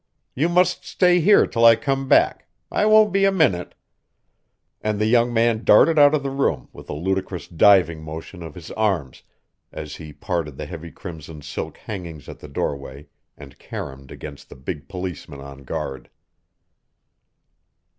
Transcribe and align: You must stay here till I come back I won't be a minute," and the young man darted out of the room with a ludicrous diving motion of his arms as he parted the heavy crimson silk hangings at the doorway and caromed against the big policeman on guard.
You 0.33 0.49
must 0.49 0.83
stay 0.83 1.19
here 1.19 1.45
till 1.45 1.63
I 1.63 1.75
come 1.75 2.07
back 2.07 2.47
I 2.71 2.87
won't 2.87 3.13
be 3.13 3.23
a 3.23 3.31
minute," 3.31 3.75
and 4.81 4.99
the 4.99 5.05
young 5.05 5.31
man 5.31 5.63
darted 5.63 5.99
out 5.99 6.15
of 6.15 6.23
the 6.23 6.31
room 6.31 6.69
with 6.73 6.89
a 6.89 6.93
ludicrous 6.93 7.47
diving 7.47 8.01
motion 8.01 8.41
of 8.41 8.55
his 8.55 8.71
arms 8.71 9.21
as 9.71 9.97
he 9.97 10.11
parted 10.11 10.57
the 10.57 10.65
heavy 10.65 10.89
crimson 10.89 11.43
silk 11.43 11.77
hangings 11.77 12.27
at 12.27 12.39
the 12.39 12.47
doorway 12.47 13.09
and 13.37 13.59
caromed 13.59 14.09
against 14.11 14.49
the 14.49 14.55
big 14.55 14.87
policeman 14.87 15.39
on 15.39 15.63
guard. 15.65 16.09